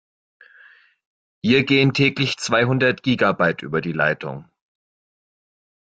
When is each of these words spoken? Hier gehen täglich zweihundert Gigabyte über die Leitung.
Hier 1.43 1.63
gehen 1.63 1.93
täglich 1.93 2.37
zweihundert 2.39 3.03
Gigabyte 3.03 3.61
über 3.61 3.81
die 3.81 3.91
Leitung. 3.91 4.49